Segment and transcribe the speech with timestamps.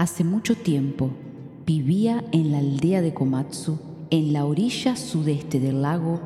[0.00, 1.10] Hace mucho tiempo
[1.66, 6.22] vivía en la aldea de Komatsu, en la orilla sudeste del lago,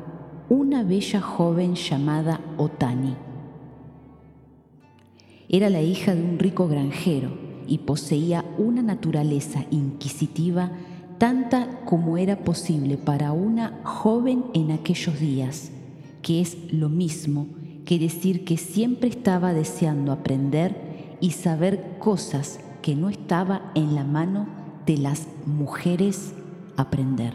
[0.47, 3.15] una bella joven llamada Otani.
[5.49, 7.37] Era la hija de un rico granjero
[7.67, 10.71] y poseía una naturaleza inquisitiva
[11.17, 15.71] tanta como era posible para una joven en aquellos días,
[16.21, 17.47] que es lo mismo
[17.83, 24.03] que decir que siempre estaba deseando aprender y saber cosas que no estaba en la
[24.03, 24.45] mano
[24.85, 26.35] de las mujeres
[26.77, 27.33] aprender.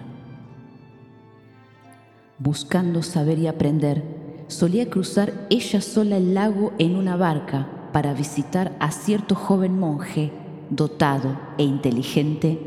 [2.39, 8.77] Buscando saber y aprender, solía cruzar ella sola el lago en una barca para visitar
[8.79, 10.31] a cierto joven monje
[10.71, 12.61] dotado e inteligente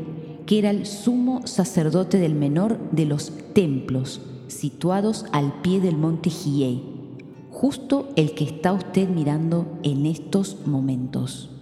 [0.44, 6.28] que era el sumo sacerdote del menor de los templos situados al pie del monte
[6.28, 6.82] Hiei,
[7.50, 11.53] justo el que está usted mirando en estos momentos.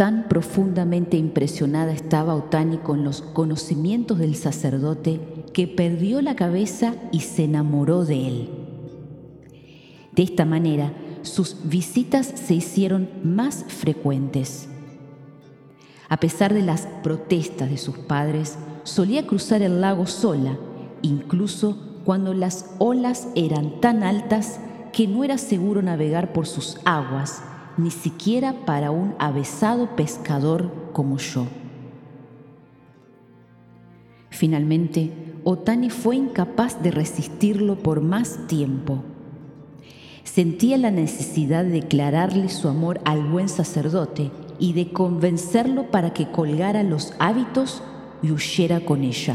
[0.00, 5.20] Tan profundamente impresionada estaba Otani con los conocimientos del sacerdote
[5.52, 8.50] que perdió la cabeza y se enamoró de él.
[10.12, 14.70] De esta manera, sus visitas se hicieron más frecuentes.
[16.08, 20.56] A pesar de las protestas de sus padres, solía cruzar el lago sola,
[21.02, 24.60] incluso cuando las olas eran tan altas
[24.94, 27.42] que no era seguro navegar por sus aguas,
[27.82, 31.46] ni siquiera para un avesado pescador como yo.
[34.30, 35.12] Finalmente,
[35.44, 39.02] Otani fue incapaz de resistirlo por más tiempo
[40.24, 46.30] Sentía la necesidad de declararle su amor al buen sacerdote y de convencerlo para que
[46.30, 47.82] colgara los hábitos
[48.22, 49.34] y huyera con ella.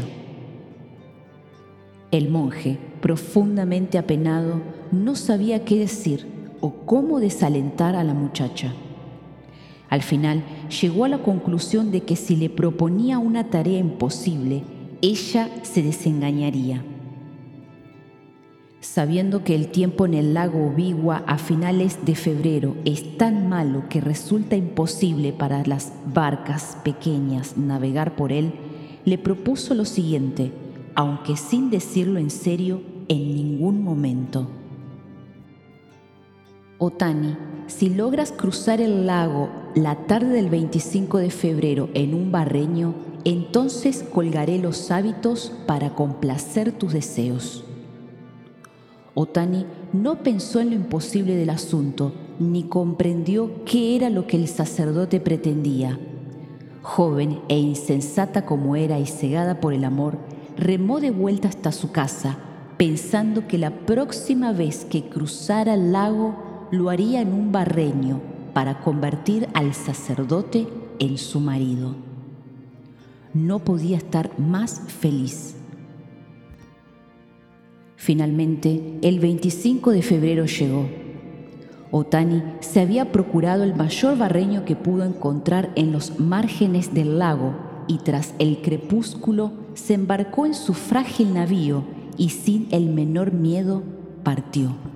[2.10, 6.26] El monje, profundamente apenado, no sabía qué decir
[6.60, 8.72] o cómo desalentar a la muchacha.
[9.88, 10.42] Al final
[10.80, 14.62] llegó a la conclusión de que si le proponía una tarea imposible,
[15.00, 16.82] ella se desengañaría
[18.86, 23.88] sabiendo que el tiempo en el lago Obigua a finales de febrero es tan malo
[23.88, 28.52] que resulta imposible para las barcas pequeñas navegar por él,
[29.04, 30.52] le propuso lo siguiente,
[30.94, 34.48] aunque sin decirlo en serio en ningún momento.
[36.78, 37.38] Otani,
[37.68, 42.94] si logras cruzar el lago la tarde del 25 de febrero en un barreño,
[43.24, 47.64] entonces colgaré los hábitos para complacer tus deseos.
[49.14, 49.64] Otani
[49.94, 55.18] no pensó en lo imposible del asunto, ni comprendió qué era lo que el sacerdote
[55.18, 55.98] pretendía.
[56.82, 60.18] Joven e insensata como era y cegada por el amor,
[60.58, 62.36] remó de vuelta hasta su casa,
[62.76, 68.20] pensando que la próxima vez que cruzara el lago lo haría en un barreño
[68.52, 70.66] para convertir al sacerdote
[70.98, 71.94] en su marido.
[73.34, 75.56] No podía estar más feliz.
[77.96, 80.88] Finalmente, el 25 de febrero llegó.
[81.90, 87.54] Otani se había procurado el mayor barreño que pudo encontrar en los márgenes del lago
[87.88, 91.84] y tras el crepúsculo se embarcó en su frágil navío
[92.16, 93.82] y sin el menor miedo
[94.22, 94.95] partió.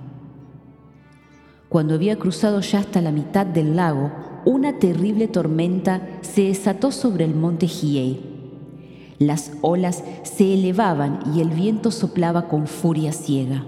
[1.71, 4.11] Cuando había cruzado ya hasta la mitad del lago,
[4.45, 8.31] una terrible tormenta se desató sobre el monte Hiei
[9.21, 13.65] las olas se elevaban y el viento soplaba con furia ciega.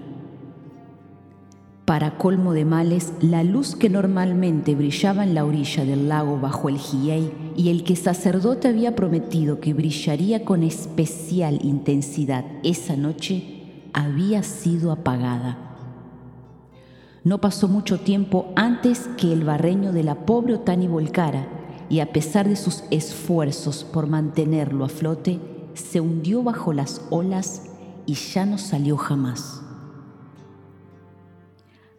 [1.86, 6.70] Para colmo de males, la luz que normalmente brillaba en la orilla del lago bajo
[6.70, 13.90] el Hiei y el que sacerdote había prometido que brillaría con especial intensidad esa noche,
[13.94, 15.73] había sido apagada.
[17.24, 21.48] No pasó mucho tiempo antes que el barreño de la pobre Otani volcara
[21.90, 25.40] y a pesar de sus esfuerzos por mantenerlo a flote,
[25.74, 27.64] se hundió bajo las olas
[28.06, 29.62] y ya no salió jamás.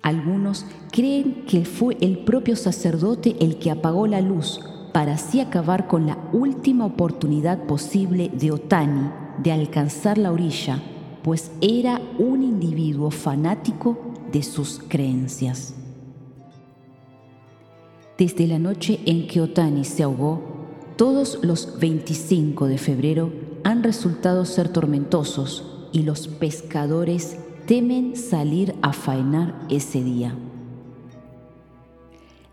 [0.03, 4.61] Algunos creen que fue el propio sacerdote el que apagó la luz
[4.93, 10.82] para así acabar con la última oportunidad posible de Otani de alcanzar la orilla,
[11.23, 14.04] pues era un individuo fanático
[14.34, 15.75] de sus creencias.
[18.19, 20.42] Desde la noche en que Otani se ahogó,
[20.96, 23.32] todos los 25 de febrero
[23.62, 30.34] han resultado ser tormentosos y los pescadores temen salir a faenar ese día.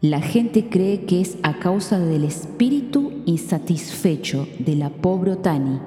[0.01, 5.79] La gente cree que es a causa del espíritu insatisfecho de la pobre Otani,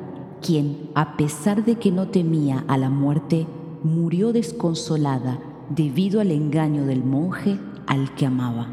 [0.43, 3.47] quien, a pesar de que no temía a la muerte,
[3.85, 8.69] murió desconsolada debido al engaño del monje al que amaba.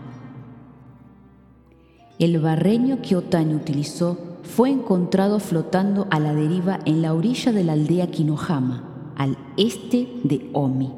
[2.19, 7.63] El barreño que Otani utilizó fue encontrado flotando a la deriva en la orilla de
[7.63, 10.91] la aldea Kinohama, al este de Omi.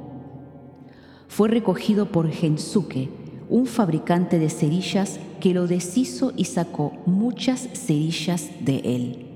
[1.28, 3.10] Fue recogido por Gensuke,
[3.50, 9.33] un fabricante de cerillas que lo deshizo y sacó muchas cerillas de él.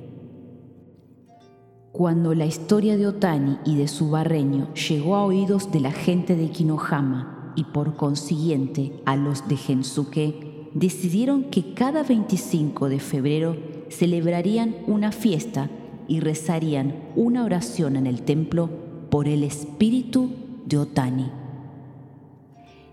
[1.97, 6.35] Cuando la historia de Otani y de su barreño llegó a oídos de la gente
[6.35, 13.57] de Kinohama y por consiguiente a los de Gensuke, decidieron que cada 25 de febrero
[13.89, 15.71] celebrarían una fiesta
[16.07, 18.69] y rezarían una oración en el templo
[19.09, 20.29] por el espíritu
[20.67, 21.31] de Otani.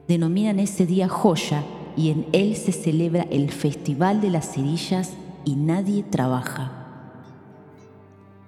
[0.09, 1.63] Denominan ese día Joya
[1.95, 5.13] y en él se celebra el Festival de las Cerillas
[5.45, 6.84] y nadie trabaja.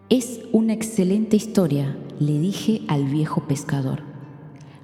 [0.08, 4.02] Es una excelente historia, le dije al viejo pescador.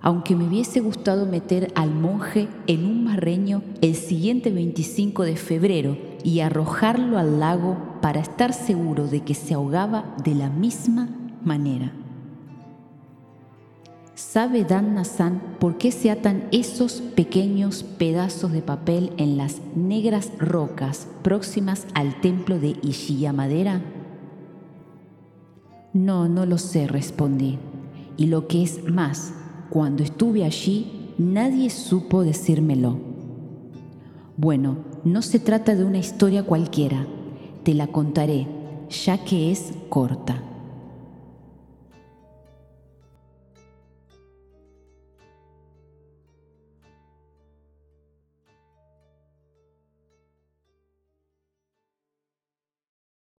[0.00, 5.96] Aunque me hubiese gustado meter al monje en un barreño el siguiente 25 de febrero
[6.24, 11.08] y arrojarlo al lago para estar seguro de que se ahogaba de la misma
[11.44, 11.92] manera.
[14.16, 20.32] ¿Sabe Dan Nassan por qué se atan esos pequeños pedazos de papel en las negras
[20.40, 23.82] rocas próximas al templo de Ishiyamadera?
[25.92, 27.58] No, no lo sé, respondí.
[28.16, 29.34] Y lo que es más,
[29.68, 32.98] cuando estuve allí, nadie supo decírmelo.
[34.36, 37.06] Bueno, no se trata de una historia cualquiera,
[37.62, 38.46] te la contaré,
[39.04, 40.42] ya que es corta.